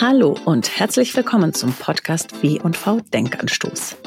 [0.00, 3.98] Hallo und herzlich willkommen zum Podcast W&V Denkanstoß.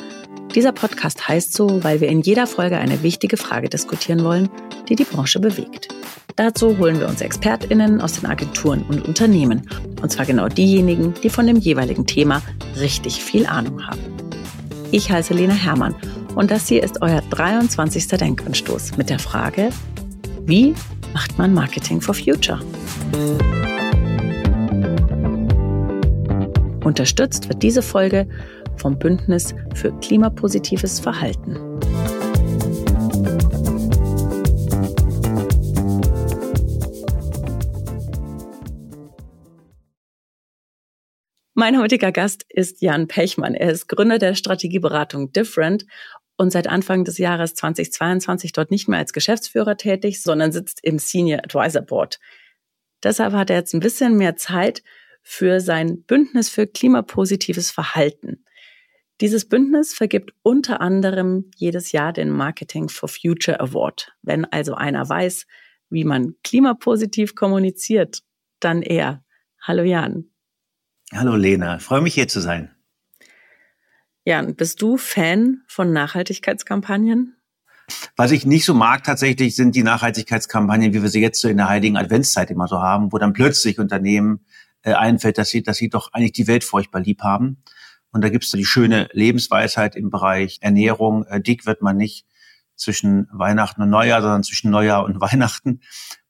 [0.56, 4.50] Dieser Podcast heißt so, weil wir in jeder Folge eine wichtige Frage diskutieren wollen,
[4.90, 5.90] die die Branche bewegt.
[6.36, 9.70] Dazu holen wir uns ExpertInnen aus den Agenturen und Unternehmen.
[10.02, 12.42] Und zwar genau diejenigen, die von dem jeweiligen Thema
[12.80, 14.02] richtig viel Ahnung haben.
[14.90, 15.94] Ich heiße Lena Hermann
[16.34, 18.08] und das hier ist euer 23.
[18.08, 19.70] Denkanstoß mit der Frage,
[20.42, 20.74] wie
[21.14, 22.60] macht man Marketing for Future?
[26.84, 28.28] Unterstützt wird diese Folge
[28.76, 31.58] vom Bündnis für klimapositives Verhalten.
[41.56, 43.56] Mein heutiger Gast ist Jan Pechmann.
[43.56, 45.86] Er ist Gründer der Strategieberatung Different
[46.36, 51.00] und seit Anfang des Jahres 2022 dort nicht mehr als Geschäftsführer tätig, sondern sitzt im
[51.00, 52.20] Senior Advisor Board.
[53.04, 54.84] Deshalb hat er jetzt ein bisschen mehr Zeit
[55.24, 58.46] für sein Bündnis für klimapositives Verhalten.
[59.22, 64.14] Dieses Bündnis vergibt unter anderem jedes Jahr den Marketing for Future Award.
[64.22, 65.46] Wenn also einer weiß,
[65.90, 68.22] wie man klimapositiv kommuniziert,
[68.60, 69.24] dann er.
[69.62, 70.26] Hallo Jan.
[71.14, 72.76] Hallo Lena, freue mich hier zu sein.
[74.26, 77.38] Jan, bist du Fan von Nachhaltigkeitskampagnen?
[78.16, 81.58] Was ich nicht so mag tatsächlich sind die Nachhaltigkeitskampagnen, wie wir sie jetzt so in
[81.58, 84.46] der heiligen Adventszeit immer so haben, wo dann plötzlich Unternehmen
[84.84, 87.64] äh, einfällt, dass sie, dass sie doch eigentlich die Welt furchtbar lieb haben.
[88.12, 91.26] Und da gibt es die schöne Lebensweisheit im Bereich Ernährung.
[91.26, 92.26] Äh, dick wird man nicht
[92.76, 95.82] zwischen Weihnachten und Neujahr, sondern zwischen Neujahr und Weihnachten.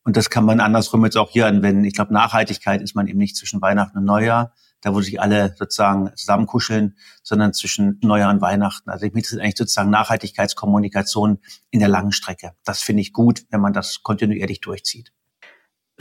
[0.03, 1.85] Und das kann man andersrum jetzt auch hier anwenden.
[1.85, 5.55] Ich glaube, Nachhaltigkeit ist man eben nicht zwischen Weihnachten und Neujahr, da wo sich alle
[5.57, 8.89] sozusagen zusammenkuscheln, sondern zwischen Neujahr und Weihnachten.
[8.89, 11.39] Also ich ist eigentlich sozusagen Nachhaltigkeitskommunikation
[11.71, 12.51] in der langen Strecke.
[12.65, 15.13] Das finde ich gut, wenn man das kontinuierlich durchzieht.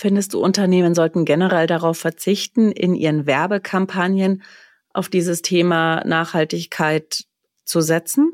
[0.02, 4.42] Findest du, Unternehmen sollten generell darauf verzichten, in ihren Werbekampagnen
[4.92, 7.22] auf dieses Thema Nachhaltigkeit
[7.64, 8.32] zu setzen?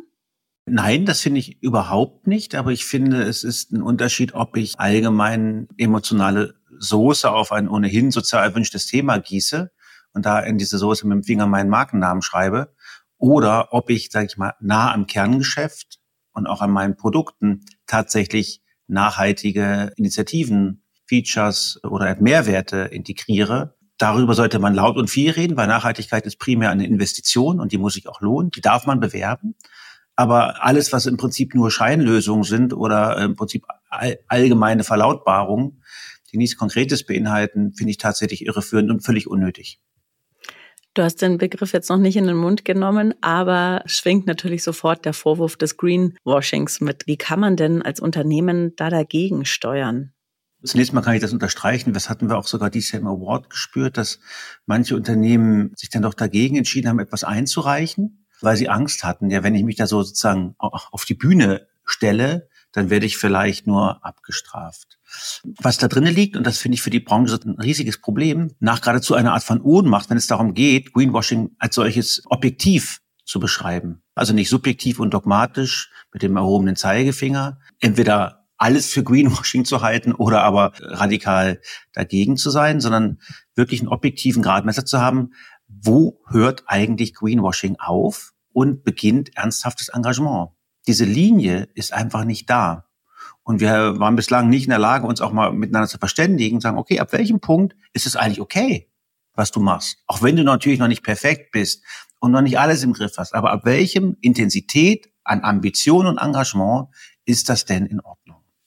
[0.64, 2.54] Nein, das finde ich überhaupt nicht.
[2.54, 8.12] Aber ich finde, es ist ein Unterschied, ob ich allgemein emotionale Soße auf ein ohnehin
[8.12, 9.70] sozial erwünschtes Thema gieße
[10.14, 12.74] und da in diese Soße mit dem Finger meinen Markennamen schreibe
[13.18, 15.98] oder ob ich, sage ich mal, nah am Kerngeschäft
[16.32, 23.74] und auch an meinen Produkten tatsächlich nachhaltige Initiativen Features oder Mehrwerte integriere.
[23.96, 27.78] Darüber sollte man laut und viel reden, weil Nachhaltigkeit ist primär eine Investition und die
[27.78, 28.50] muss sich auch lohnen.
[28.50, 29.56] Die darf man bewerben.
[30.14, 33.64] Aber alles, was im Prinzip nur Scheinlösungen sind oder im Prinzip
[34.26, 35.82] allgemeine Verlautbarungen,
[36.32, 39.80] die nichts Konkretes beinhalten, finde ich tatsächlich irreführend und völlig unnötig.
[40.94, 45.04] Du hast den Begriff jetzt noch nicht in den Mund genommen, aber schwingt natürlich sofort
[45.04, 47.06] der Vorwurf des Greenwashings mit.
[47.06, 50.12] Wie kann man denn als Unternehmen da dagegen steuern?
[50.64, 51.92] Zunächst mal kann ich das unterstreichen.
[51.92, 54.18] Das hatten wir auch sogar dieses Jahr im Award gespürt, dass
[54.66, 59.30] manche Unternehmen sich dann doch dagegen entschieden haben, etwas einzureichen, weil sie Angst hatten.
[59.30, 63.66] Ja, wenn ich mich da so sozusagen auf die Bühne stelle, dann werde ich vielleicht
[63.66, 64.98] nur abgestraft.
[65.60, 68.80] Was da drinnen liegt, und das finde ich für die Branche ein riesiges Problem, nach
[68.80, 74.02] geradezu einer Art von Ohnmacht, wenn es darum geht, Greenwashing als solches objektiv zu beschreiben.
[74.14, 77.58] Also nicht subjektiv und dogmatisch mit dem erhobenen Zeigefinger.
[77.80, 81.60] Entweder alles für Greenwashing zu halten oder aber radikal
[81.92, 83.20] dagegen zu sein, sondern
[83.54, 85.32] wirklich einen objektiven Gradmesser zu haben,
[85.68, 90.50] wo hört eigentlich Greenwashing auf und beginnt ernsthaftes Engagement.
[90.86, 92.86] Diese Linie ist einfach nicht da.
[93.42, 96.60] Und wir waren bislang nicht in der Lage, uns auch mal miteinander zu verständigen und
[96.60, 98.90] sagen, okay, ab welchem Punkt ist es eigentlich okay,
[99.34, 100.02] was du machst?
[100.06, 101.84] Auch wenn du natürlich noch nicht perfekt bist
[102.20, 103.34] und noch nicht alles im Griff hast.
[103.34, 106.88] Aber ab welchem Intensität an Ambition und Engagement
[107.24, 108.17] ist das denn in Ordnung?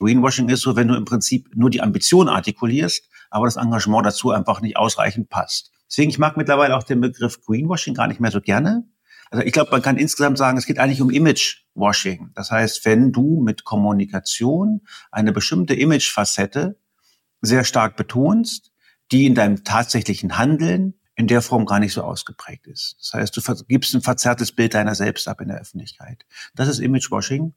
[0.01, 4.31] Greenwashing ist so, wenn du im Prinzip nur die Ambition artikulierst, aber das Engagement dazu
[4.31, 5.71] einfach nicht ausreichend passt.
[5.89, 8.83] Deswegen, ich mag mittlerweile auch den Begriff Greenwashing gar nicht mehr so gerne.
[9.29, 12.31] Also ich glaube, man kann insgesamt sagen, es geht eigentlich um Imagewashing.
[12.33, 14.81] Das heißt, wenn du mit Kommunikation
[15.11, 16.79] eine bestimmte Imagefacette
[17.41, 18.71] sehr stark betonst,
[19.11, 22.95] die in deinem tatsächlichen Handeln in der Form gar nicht so ausgeprägt ist.
[22.99, 26.25] Das heißt, du gibst ein verzerrtes Bild deiner selbst ab in der Öffentlichkeit.
[26.55, 27.53] Das ist Imagewashing.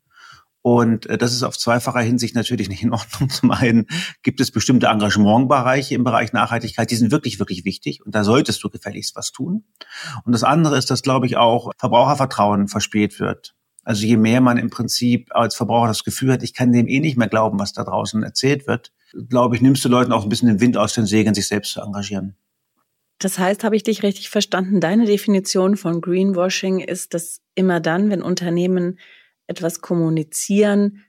[0.66, 3.28] Und äh, das ist auf zweifacher Hinsicht natürlich nicht in Ordnung.
[3.28, 3.86] Zum einen
[4.22, 8.64] gibt es bestimmte Engagementbereiche im Bereich Nachhaltigkeit, die sind wirklich, wirklich wichtig und da solltest
[8.64, 9.64] du gefälligst was tun.
[10.24, 13.54] Und das andere ist, dass, glaube ich, auch Verbrauchervertrauen verspäht wird.
[13.82, 17.00] Also je mehr man im Prinzip als Verbraucher das Gefühl hat, ich kann dem eh
[17.00, 18.90] nicht mehr glauben, was da draußen erzählt wird,
[19.28, 21.72] glaube ich, nimmst du Leuten auch ein bisschen den Wind aus den Segeln, sich selbst
[21.72, 22.36] zu engagieren.
[23.18, 24.80] Das heißt, habe ich dich richtig verstanden?
[24.80, 28.98] Deine Definition von Greenwashing ist, dass immer dann, wenn Unternehmen
[29.46, 31.04] etwas kommunizieren,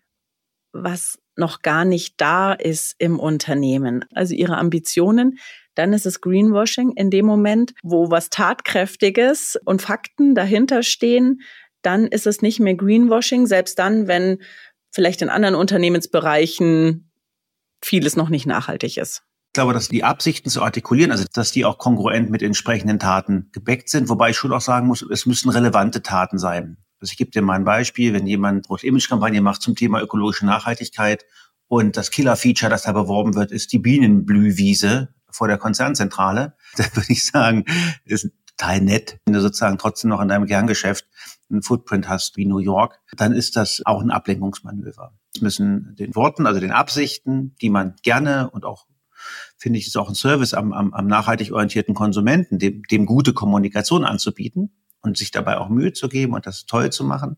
[0.72, 4.06] was noch gar nicht da ist im Unternehmen.
[4.14, 5.38] Also ihre Ambitionen
[5.76, 6.94] dann ist es Greenwashing.
[6.94, 11.42] In dem Moment, wo was Tatkräftiges und Fakten dahinter stehen,
[11.82, 14.42] dann ist es nicht mehr Greenwashing, selbst dann, wenn
[14.92, 17.12] vielleicht in anderen Unternehmensbereichen
[17.84, 19.24] vieles noch nicht nachhaltig ist.
[19.50, 23.50] Ich glaube, dass die Absichten zu artikulieren, also dass die auch kongruent mit entsprechenden Taten
[23.52, 26.78] gebackt sind, wobei ich schon auch sagen muss, es müssen relevante Taten sein.
[27.00, 30.46] Also ich gebe dir mal ein Beispiel, wenn jemand eine Image-Kampagne macht zum Thema ökologische
[30.46, 31.26] Nachhaltigkeit
[31.68, 37.12] und das Killer-Feature, das da beworben wird, ist die Bienenblühwiese vor der Konzernzentrale, dann würde
[37.12, 37.66] ich sagen,
[38.06, 41.06] ist total nett, wenn du sozusagen trotzdem noch in deinem Kerngeschäft
[41.50, 45.14] einen Footprint hast wie New York, dann ist das auch ein Ablenkungsmanöver.
[45.36, 48.88] Es müssen den Worten, also den Absichten, die man gerne und auch
[49.58, 53.34] finde ich, ist auch ein Service am, am, am nachhaltig orientierten Konsumenten, dem, dem gute
[53.34, 54.72] Kommunikation anzubieten
[55.06, 57.38] und sich dabei auch Mühe zu geben und das toll zu machen.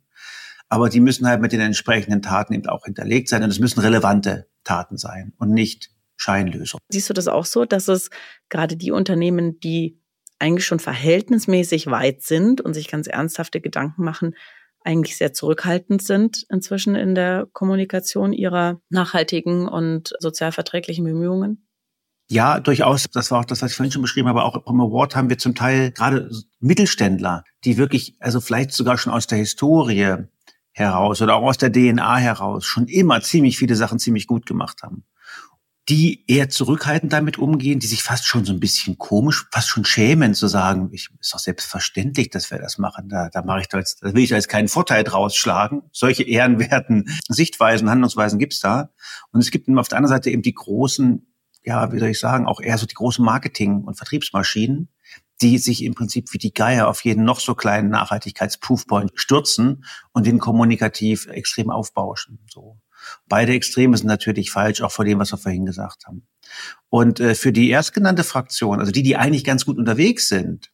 [0.69, 3.79] Aber die müssen halt mit den entsprechenden Taten eben auch hinterlegt sein und es müssen
[3.79, 6.81] relevante Taten sein und nicht Scheinlösungen.
[6.89, 8.09] Siehst du das auch so, dass es
[8.49, 10.01] gerade die Unternehmen, die
[10.39, 14.35] eigentlich schon verhältnismäßig weit sind und sich ganz ernsthafte Gedanken machen,
[14.83, 21.66] eigentlich sehr zurückhaltend sind inzwischen in der Kommunikation ihrer nachhaltigen und sozialverträglichen Bemühungen?
[22.29, 23.05] Ja, durchaus.
[23.11, 24.43] Das war auch das, was ich vorhin schon beschrieben habe.
[24.43, 26.29] Auch im Award haben wir zum Teil gerade
[26.59, 30.17] Mittelständler, die wirklich, also vielleicht sogar schon aus der Historie
[30.71, 34.83] heraus oder auch aus der DNA heraus schon immer ziemlich viele Sachen ziemlich gut gemacht
[34.83, 35.05] haben
[35.89, 39.85] die eher zurückhaltend damit umgehen, die sich fast schon so ein bisschen komisch, fast schon
[39.85, 43.07] schämen zu sagen, ich, ist doch selbstverständlich, dass wir das machen.
[43.07, 45.83] Da, da mache ich da jetzt, da will ich da jetzt keinen Vorteil draus schlagen.
[45.93, 48.89] Solche ehrenwerten Sichtweisen, Handlungsweisen gibt's da.
[49.31, 51.33] Und es gibt auf der anderen Seite eben die großen,
[51.67, 54.87] ja, wie soll ich sagen, auch eher so die großen Marketing- und Vertriebsmaschinen,
[55.41, 59.83] die sich im Prinzip wie die Geier auf jeden noch so kleinen Nachhaltigkeitsproofpoint stürzen
[60.13, 62.39] und den kommunikativ extrem aufbauschen.
[62.49, 62.79] So.
[63.27, 66.25] Beide Extreme sind natürlich falsch, auch vor dem, was wir vorhin gesagt haben.
[66.87, 70.71] Und äh, für die erstgenannte Fraktion, also die, die eigentlich ganz gut unterwegs sind,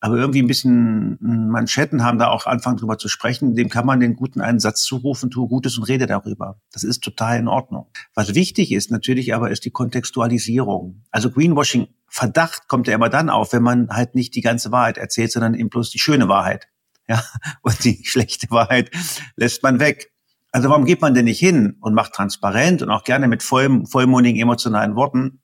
[0.00, 4.00] aber irgendwie ein bisschen Manschetten haben, da auch anfangen drüber zu sprechen, dem kann man
[4.00, 6.60] den guten einen Satz zurufen, tu Gutes und rede darüber.
[6.72, 7.86] Das ist total in Ordnung.
[8.14, 11.02] Was wichtig ist natürlich aber, ist die Kontextualisierung.
[11.10, 14.98] Also Greenwashing, Verdacht kommt ja immer dann auf, wenn man halt nicht die ganze Wahrheit
[14.98, 16.68] erzählt, sondern eben bloß die schöne Wahrheit.
[17.08, 17.22] Ja,
[17.62, 18.90] und die schlechte Wahrheit
[19.36, 20.10] lässt man weg.
[20.50, 23.84] Also warum geht man denn nicht hin und macht transparent und auch gerne mit voll,
[23.86, 25.40] vollmundigen emotionalen Worten?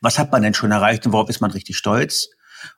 [0.00, 2.30] Was hat man denn schon erreicht und worauf ist man richtig stolz?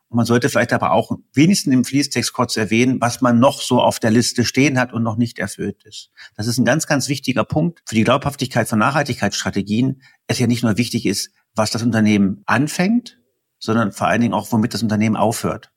[0.09, 3.81] Und man sollte vielleicht aber auch wenigstens im Fließtext kurz erwähnen, was man noch so
[3.81, 6.11] auf der Liste stehen hat und noch nicht erfüllt ist.
[6.37, 10.03] Das ist ein ganz, ganz wichtiger Punkt für die Glaubhaftigkeit von Nachhaltigkeitsstrategien.
[10.27, 13.19] Es ja nicht nur wichtig ist, was das Unternehmen anfängt,
[13.59, 15.73] sondern vor allen Dingen auch, womit das Unternehmen aufhört.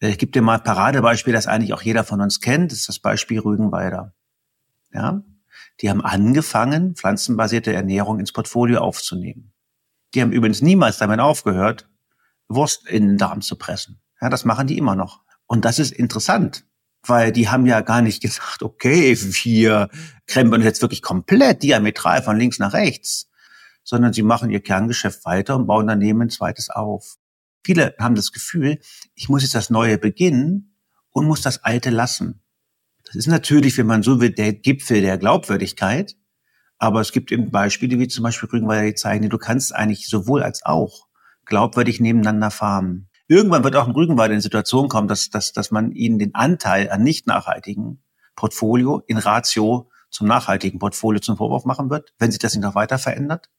[0.00, 2.72] Ich gebe dir mal ein Paradebeispiel, das eigentlich auch jeder von uns kennt.
[2.72, 4.14] Das ist das Beispiel Rügenweider.
[4.92, 5.22] Ja?
[5.80, 9.52] Die haben angefangen, pflanzenbasierte Ernährung ins Portfolio aufzunehmen.
[10.14, 11.88] Die haben übrigens niemals damit aufgehört,
[12.54, 14.00] Wurst in den Darm zu pressen.
[14.20, 15.22] Ja, das machen die immer noch.
[15.46, 16.64] Und das ist interessant,
[17.06, 19.88] weil die haben ja gar nicht gesagt, okay, wir
[20.26, 23.28] krempeln jetzt wirklich komplett diametral von links nach rechts,
[23.84, 27.16] sondern sie machen ihr Kerngeschäft weiter und bauen daneben ein zweites auf.
[27.64, 28.78] Viele haben das Gefühl,
[29.14, 30.76] ich muss jetzt das Neue beginnen
[31.10, 32.42] und muss das Alte lassen.
[33.04, 36.16] Das ist natürlich, wenn man so will, der Gipfel der Glaubwürdigkeit.
[36.78, 40.42] Aber es gibt eben Beispiele, wie zum Beispiel Rügenwalder, die zeigen, du kannst eigentlich sowohl
[40.42, 41.06] als auch
[41.52, 43.10] glaubwürdig nebeneinander farmen.
[43.28, 46.34] Irgendwann wird auch ein Rügenwalder in die Situation kommen, dass, dass, dass man ihnen den
[46.34, 48.02] Anteil an nicht nachhaltigen
[48.36, 52.74] Portfolio in Ratio zum nachhaltigen Portfolio zum Vorwurf machen wird, wenn sich das nicht noch
[52.74, 53.50] weiter verändert.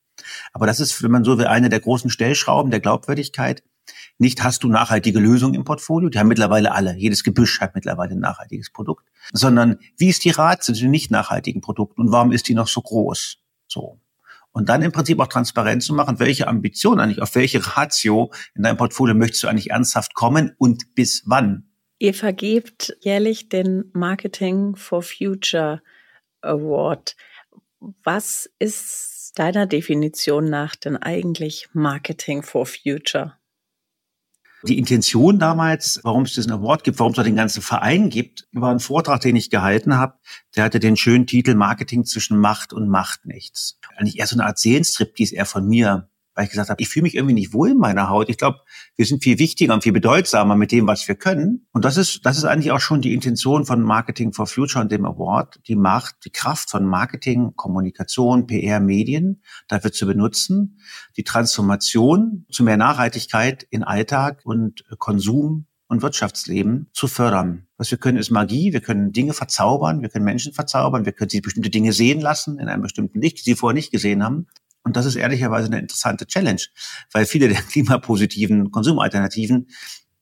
[0.53, 3.61] Aber das ist, wenn man so will, eine der großen Stellschrauben der Glaubwürdigkeit,
[4.17, 8.13] nicht hast du nachhaltige Lösungen im Portfolio, die haben mittlerweile alle, jedes Gebüsch hat mittlerweile
[8.13, 12.31] ein nachhaltiges Produkt, sondern wie ist die Ratio zu den nicht nachhaltigen Produkten und warum
[12.31, 13.37] ist die noch so groß?
[13.67, 13.99] So.
[14.53, 18.63] Und dann im Prinzip auch transparent zu machen, welche Ambition eigentlich, auf welche Ratio in
[18.63, 21.69] deinem Portfolio möchtest du eigentlich ernsthaft kommen und bis wann?
[21.97, 25.81] Ihr vergebt jährlich den Marketing for Future
[26.41, 27.15] Award.
[28.03, 33.37] Was ist deiner Definition nach denn eigentlich Marketing for Future?
[34.65, 38.71] Die Intention damals, warum es diesen Award gibt, warum es den ganzen Verein gibt, war
[38.71, 40.15] ein Vortrag, den ich gehalten habe.
[40.55, 43.77] Der hatte den schönen Titel Marketing zwischen Macht und Macht nichts.
[43.97, 46.81] Eigentlich eher so eine Art Seelenstrip, die ist eher von mir weil ich gesagt habe,
[46.81, 48.29] ich fühle mich irgendwie nicht wohl in meiner Haut.
[48.29, 48.59] Ich glaube,
[48.95, 51.67] wir sind viel wichtiger und viel bedeutsamer mit dem, was wir können.
[51.71, 54.91] Und das ist, das ist eigentlich auch schon die Intention von Marketing for Future und
[54.91, 60.79] dem Award, die Macht, die Kraft von Marketing, Kommunikation, PR, Medien dafür zu benutzen,
[61.17, 67.67] die Transformation zu mehr Nachhaltigkeit in Alltag und Konsum und Wirtschaftsleben zu fördern.
[67.77, 68.73] Was wir können, ist Magie.
[68.73, 70.01] Wir können Dinge verzaubern.
[70.01, 71.05] Wir können Menschen verzaubern.
[71.05, 73.91] Wir können sie bestimmte Dinge sehen lassen in einem bestimmten Licht, die sie vorher nicht
[73.91, 74.47] gesehen haben.
[74.83, 76.61] Und das ist ehrlicherweise eine interessante Challenge,
[77.11, 79.67] weil viele der klimapositiven Konsumalternativen,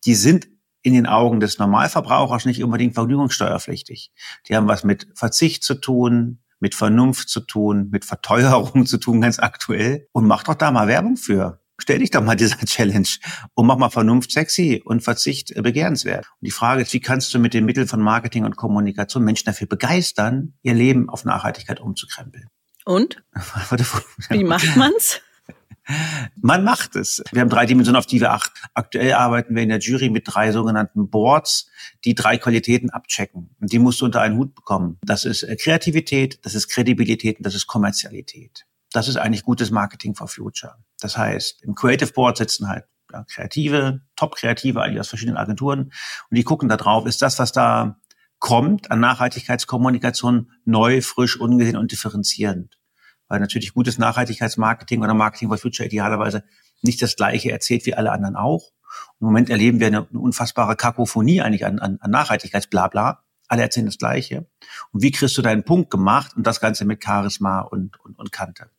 [0.05, 0.47] die sind
[0.83, 4.11] in den Augen des Normalverbrauchers nicht unbedingt vergnügungssteuerpflichtig.
[4.47, 9.21] Die haben was mit Verzicht zu tun, mit Vernunft zu tun, mit Verteuerung zu tun,
[9.21, 10.07] ganz aktuell.
[10.11, 11.59] Und mach doch da mal Werbung für.
[11.79, 13.07] Stell dich doch mal dieser Challenge
[13.53, 16.27] und mach mal Vernunft sexy und Verzicht begehrenswert.
[16.39, 19.45] Und die Frage ist, wie kannst du mit den Mitteln von Marketing und Kommunikation Menschen
[19.45, 22.47] dafür begeistern, ihr Leben auf Nachhaltigkeit umzukrempeln?
[22.85, 23.23] Und?
[24.29, 25.21] Wie macht man's?
[26.41, 27.23] Man macht es.
[27.31, 28.53] Wir haben drei Dimensionen, auf die wir achten.
[28.73, 31.69] Aktuell arbeiten wir in der Jury mit drei sogenannten Boards,
[32.05, 33.55] die drei Qualitäten abchecken.
[33.59, 34.99] Und die musst du unter einen Hut bekommen.
[35.03, 38.65] Das ist äh, Kreativität, das ist Kredibilität und das ist Kommerzialität.
[38.91, 40.75] Das ist eigentlich gutes Marketing for Future.
[40.99, 42.85] Das heißt, im Creative Board sitzen halt
[43.27, 45.91] Kreative, Top-Kreative, eigentlich aus verschiedenen Agenturen.
[46.29, 47.99] Und die gucken da drauf, ist das, was da
[48.41, 52.77] kommt an Nachhaltigkeitskommunikation neu, frisch, ungesehen und differenzierend
[53.31, 56.43] weil natürlich gutes Nachhaltigkeitsmarketing oder Marketing for Future idealerweise
[56.81, 58.71] nicht das Gleiche erzählt wie alle anderen auch.
[59.21, 63.23] Im Moment erleben wir eine, unfassbare Kakophonie eigentlich an, an, an Nachhaltigkeitsblabla.
[63.47, 64.49] Alle erzählen das Gleiche.
[64.91, 68.33] Und wie kriegst du deinen Punkt gemacht und das Ganze mit Charisma und, und, und
[68.33, 68.69] Kante?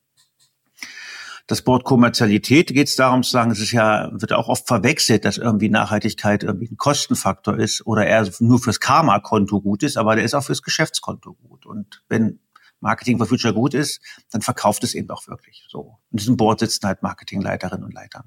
[1.47, 5.25] Das Wort Kommerzialität geht es darum zu sagen, es ist ja, wird auch oft verwechselt,
[5.25, 10.15] dass irgendwie Nachhaltigkeit irgendwie ein Kostenfaktor ist oder eher nur fürs Karma-Konto gut ist, aber
[10.15, 11.65] der ist auch fürs Geschäftskonto gut.
[11.65, 12.39] Und wenn
[12.79, 15.65] Marketing for Future gut ist, dann verkauft es eben auch wirklich.
[15.69, 15.97] So.
[16.11, 18.23] In diesem Board sitzen halt Marketingleiterinnen und Leiter.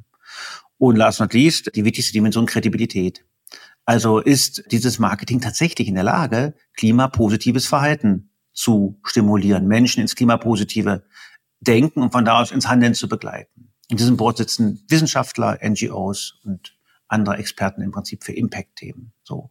[0.78, 3.25] Und last not least, die wichtigste Dimension Kredibilität.
[3.87, 11.04] Also ist dieses Marketing tatsächlich in der Lage, klimapositives Verhalten zu stimulieren, Menschen ins klimapositive
[11.60, 13.72] Denken und von da aus ins Handeln zu begleiten.
[13.88, 16.76] In diesem Board sitzen Wissenschaftler, NGOs und
[17.08, 19.12] andere Experten im Prinzip für Impact-Themen.
[19.22, 19.50] So.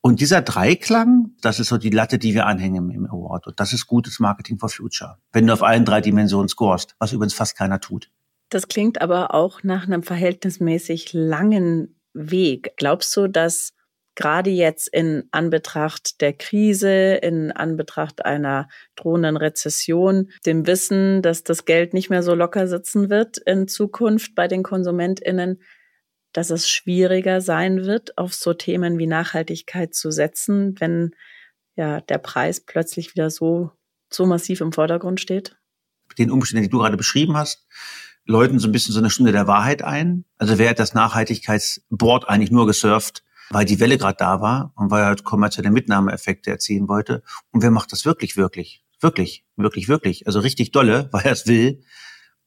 [0.00, 3.48] Und dieser Dreiklang, das ist so die Latte, die wir anhängen im Award.
[3.48, 5.18] Und das ist gutes Marketing for Future.
[5.32, 8.10] Wenn du auf allen drei Dimensionen scorest, was übrigens fast keiner tut.
[8.50, 12.74] Das klingt aber auch nach einem verhältnismäßig langen Weg.
[12.76, 13.72] Glaubst du, dass
[14.16, 21.66] gerade jetzt in Anbetracht der Krise, in Anbetracht einer drohenden Rezession, dem Wissen, dass das
[21.66, 25.62] Geld nicht mehr so locker sitzen wird in Zukunft bei den KonsumentInnen,
[26.32, 31.14] dass es schwieriger sein wird, auf so Themen wie Nachhaltigkeit zu setzen, wenn
[31.76, 33.70] ja der Preis plötzlich wieder so,
[34.10, 35.56] so massiv im Vordergrund steht?
[36.18, 37.66] Den Umständen, die du gerade beschrieben hast,
[38.24, 40.24] läuten so ein bisschen so eine Stunde der Wahrheit ein.
[40.38, 44.90] Also wer hat das Nachhaltigkeitsboard eigentlich nur gesurft, weil die Welle gerade da war und
[44.90, 47.22] weil er halt kommerzielle Mitnahmeeffekte erzielen wollte.
[47.50, 51.46] Und wer macht das wirklich, wirklich, wirklich, wirklich, wirklich, also richtig dolle, weil er es
[51.46, 51.82] will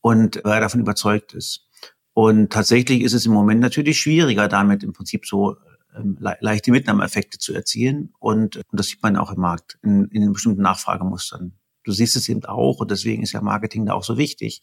[0.01, 1.65] und weil er davon überzeugt ist.
[2.13, 5.55] Und tatsächlich ist es im Moment natürlich schwieriger, damit im Prinzip so
[5.95, 8.13] ähm, le leichte Mitnahmeeffekte zu erzielen.
[8.19, 11.53] Und, und das sieht man auch im Markt, in, in den bestimmten Nachfragemustern.
[11.83, 14.61] Du siehst es eben auch, und deswegen ist ja Marketing da auch so wichtig,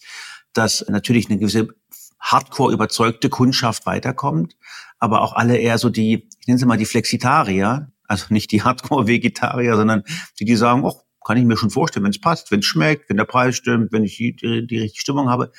[0.52, 1.68] dass natürlich eine gewisse
[2.26, 4.56] hardcore überzeugte Kundschaft weiterkommt,
[4.98, 8.62] aber auch alle eher so die, ich nenne sie mal die Flexitarier, also nicht die
[8.62, 10.02] Hardcore-Vegetarier, sondern
[10.38, 13.08] die, die sagen, oh, kann ich mir schon vorstellen, wenn es passt, wenn es schmeckt,
[13.08, 15.52] wenn der Preis stimmt, wenn ich die, die, die richtige Stimmung habe,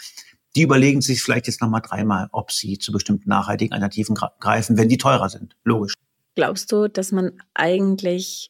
[0.55, 4.89] die überlegen sich vielleicht jetzt nochmal dreimal, ob sie zu bestimmten nachhaltigen Alternativen greifen, wenn
[4.89, 5.55] die teurer sind.
[5.63, 5.93] Logisch.
[6.35, 8.49] Glaubst du, dass man eigentlich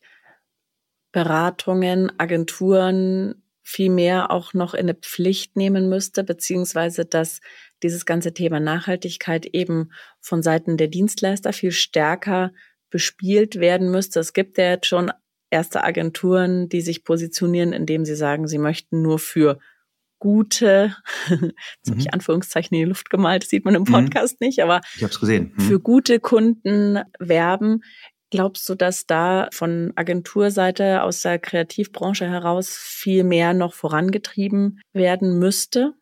[1.12, 7.41] Beratungen, Agenturen viel mehr auch noch in eine Pflicht nehmen müsste, beziehungsweise dass
[7.84, 12.51] dieses ganze Thema Nachhaltigkeit eben von Seiten der Dienstleister viel stärker
[12.89, 14.19] bespielt werden müsste.
[14.19, 15.12] Es gibt ja jetzt schon
[15.50, 19.60] erste Agenturen, die sich positionieren, indem sie sagen, sie möchten nur für
[20.19, 20.96] gute,
[21.29, 23.91] jetzt habe ich Anführungszeichen in die Luft gemalt, das sieht man im mhm.
[23.91, 24.48] Podcast mhm.
[24.48, 25.53] nicht, aber ich hab's gesehen.
[25.55, 25.62] Mhm.
[25.62, 27.84] für gute Kunden werben.
[28.29, 35.39] Glaubst du, dass da von Agenturseite aus der Kreativbranche heraus viel mehr noch vorangetrieben werden
[35.39, 35.93] müsste?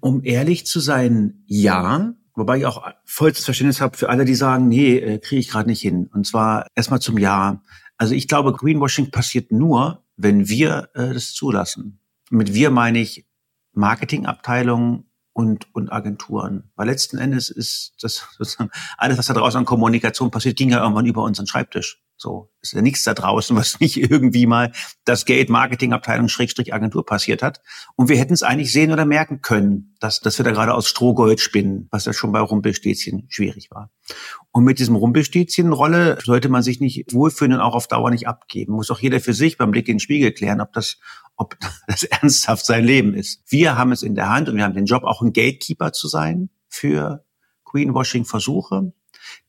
[0.00, 2.14] Um ehrlich zu sein, ja.
[2.34, 5.68] Wobei ich auch vollstes Verständnis habe für alle, die sagen, nee, äh, kriege ich gerade
[5.68, 6.10] nicht hin.
[6.12, 7.62] Und zwar erstmal zum Ja.
[7.96, 12.00] Also ich glaube, Greenwashing passiert nur, wenn wir äh, das zulassen
[12.30, 13.26] mit wir meine ich
[13.72, 16.70] Marketingabteilungen und, und Agenturen.
[16.76, 20.82] Weil letzten Endes ist das sozusagen alles, was da draußen an Kommunikation passiert, ging ja
[20.82, 22.03] irgendwann über unseren Schreibtisch.
[22.24, 24.72] So, ist ja nichts da draußen, was nicht irgendwie mal
[25.04, 27.60] das Geld Marketingabteilung Schrägstrich Agentur passiert hat.
[27.96, 30.88] Und wir hätten es eigentlich sehen oder merken können, dass, dass wir da gerade aus
[30.88, 33.90] Strohgold spinnen, was ja schon bei Rumpelstilzchen schwierig war.
[34.52, 38.72] Und mit diesem Rumpelstilzchen-Rolle sollte man sich nicht wohlfühlen und auch auf Dauer nicht abgeben.
[38.72, 40.96] Muss auch jeder für sich beim Blick in den Spiegel klären, ob das,
[41.36, 43.42] ob das ernsthaft sein Leben ist.
[43.46, 46.08] Wir haben es in der Hand und wir haben den Job, auch ein Gatekeeper zu
[46.08, 47.26] sein für
[47.66, 48.94] Greenwashing-Versuche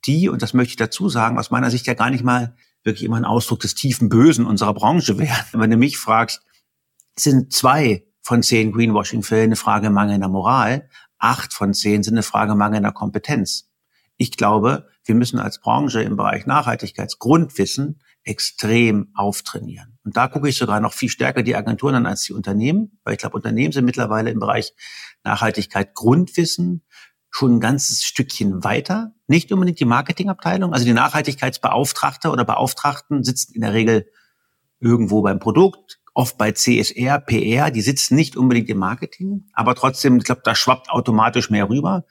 [0.06, 3.04] die, und das möchte ich dazu sagen, aus meiner Sicht ja gar nicht mal wirklich
[3.04, 5.46] immer ein Ausdruck des tiefen Bösen unserer Branche wären.
[5.54, 6.42] Wenn du mich fragst,
[7.18, 10.90] sind zwei von zehn Greenwashing-Fällen eine Frage mangelnder Moral.
[11.18, 13.70] Acht von zehn sind eine Frage mangelnder Kompetenz.
[14.18, 19.98] Ich glaube, wir müssen als Branche im Bereich Nachhaltigkeitsgrundwissen extrem auftrainieren.
[20.04, 23.14] Und da gucke ich sogar noch viel stärker die Agenturen an als die Unternehmen, weil
[23.14, 24.74] ich glaube, Unternehmen sind mittlerweile im Bereich
[25.24, 26.84] Nachhaltigkeit Grundwissen
[27.36, 29.14] schon ein ganzes Stückchen weiter.
[29.28, 34.10] Nicht unbedingt die Marketingabteilung, also die Nachhaltigkeitsbeauftragte oder Beauftragten sitzen in der Regel
[34.80, 40.16] irgendwo beim Produkt, oft bei CSR, PR, die sitzen nicht unbedingt im Marketing, aber trotzdem,
[40.16, 42.06] ich glaube, da schwappt automatisch mehr rüber.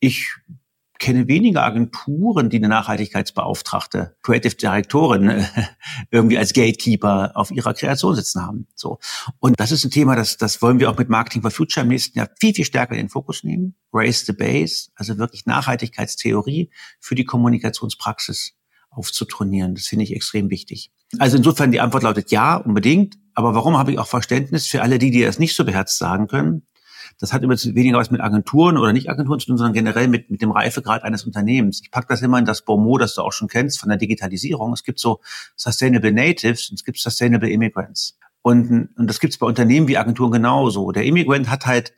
[0.00, 0.34] Ich
[0.98, 5.44] kenne wenige Agenturen, die eine Nachhaltigkeitsbeauftragte, Creative Direktorin äh,
[6.10, 8.66] irgendwie als Gatekeeper auf ihrer Kreation sitzen haben.
[8.74, 8.98] So.
[9.38, 11.88] Und das ist ein Thema, das, das wollen wir auch mit Marketing for Future im
[11.88, 13.74] nächsten Jahr viel, viel stärker in den Fokus nehmen.
[13.92, 18.54] Raise the Base, also wirklich Nachhaltigkeitstheorie für die Kommunikationspraxis
[18.90, 19.74] aufzutrainieren.
[19.74, 20.90] Das finde ich extrem wichtig.
[21.18, 23.16] Also insofern die Antwort lautet ja, unbedingt.
[23.34, 26.26] Aber warum habe ich auch Verständnis für alle die, die das nicht so beherzt sagen
[26.26, 26.66] können?
[27.20, 30.30] Das hat übrigens weniger was mit Agenturen oder nicht Agenturen zu tun, sondern generell mit,
[30.30, 31.80] mit dem Reifegrad eines Unternehmens.
[31.82, 34.72] Ich packe das immer in das Bonmot, das du auch schon kennst von der Digitalisierung.
[34.72, 35.20] Es gibt so
[35.56, 38.16] Sustainable Natives und es gibt Sustainable Immigrants.
[38.42, 40.92] Und, und das gibt es bei Unternehmen wie Agenturen genauso.
[40.92, 41.92] Der Immigrant hat halt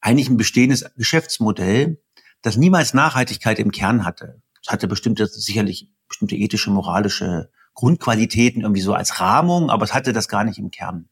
[0.00, 2.02] eigentlich ein bestehendes Geschäftsmodell,
[2.42, 4.42] das niemals Nachhaltigkeit im Kern hatte.
[4.62, 10.12] Es hatte bestimmte, sicherlich bestimmte ethische, moralische Grundqualitäten irgendwie so als Rahmung, aber es hatte
[10.12, 11.08] das gar nicht im Kern.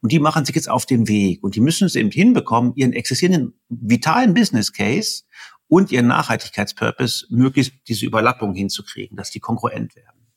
[0.00, 2.92] Und die machen sich jetzt auf den Weg und die müssen es eben hinbekommen, ihren
[2.92, 5.22] existierenden vitalen Business Case
[5.68, 10.28] und ihren Nachhaltigkeitspurpose möglichst diese Überlappung hinzukriegen, dass die konkurrent werden.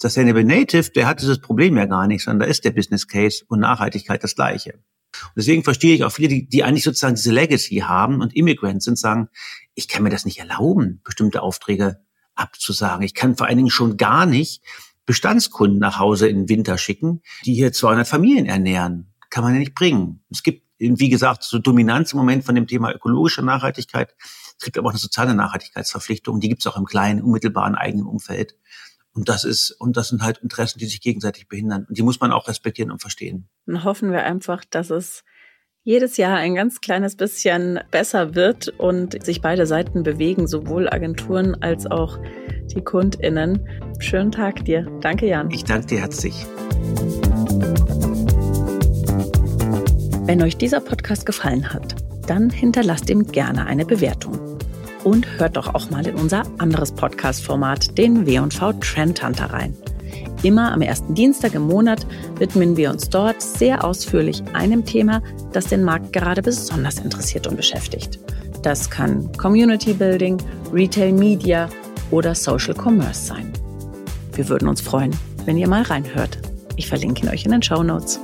[0.00, 3.44] Sustainable Native, der hat dieses Problem ja gar nicht, sondern da ist der Business Case
[3.48, 4.74] und Nachhaltigkeit das gleiche.
[4.74, 8.84] Und deswegen verstehe ich auch viele, die, die eigentlich sozusagen diese Legacy haben und Immigrants
[8.84, 9.28] sind, sagen,
[9.74, 12.00] ich kann mir das nicht erlauben, bestimmte Aufträge
[12.34, 13.04] abzusagen.
[13.04, 14.62] Ich kann vor allen Dingen schon gar nicht
[15.08, 19.14] Bestandskunden nach Hause in den Winter schicken, die hier 200 Familien ernähren.
[19.30, 20.22] Kann man ja nicht bringen.
[20.30, 24.14] Es gibt, wie gesagt, so Dominanz im Moment von dem Thema ökologische Nachhaltigkeit.
[24.58, 26.40] Es gibt aber auch eine soziale Nachhaltigkeitsverpflichtung.
[26.40, 28.54] Die gibt es auch im kleinen, unmittelbaren eigenen Umfeld.
[29.14, 31.86] Und das ist, und das sind halt Interessen, die sich gegenseitig behindern.
[31.88, 33.48] Und die muss man auch respektieren und verstehen.
[33.64, 35.24] Dann hoffen wir einfach, dass es
[35.84, 41.62] jedes Jahr ein ganz kleines bisschen besser wird und sich beide Seiten bewegen, sowohl Agenturen
[41.62, 42.18] als auch
[42.68, 43.66] die KundInnen.
[43.98, 44.86] Schönen Tag dir.
[45.00, 45.50] Danke, Jan.
[45.50, 46.46] Ich danke dir herzlich.
[50.24, 54.38] Wenn euch dieser Podcast gefallen hat, dann hinterlasst ihm gerne eine Bewertung.
[55.04, 59.74] Und hört doch auch mal in unser anderes Podcast-Format, den W&V Trend Hunter rein.
[60.42, 62.06] Immer am ersten Dienstag im Monat
[62.38, 67.56] widmen wir uns dort sehr ausführlich einem Thema, das den Markt gerade besonders interessiert und
[67.56, 68.20] beschäftigt.
[68.62, 70.36] Das kann Community Building,
[70.72, 71.68] Retail Media
[72.10, 73.52] oder Social Commerce sein.
[74.34, 76.38] Wir würden uns freuen, wenn ihr mal reinhört.
[76.76, 78.20] Ich verlinke ihn euch in den Show Notes.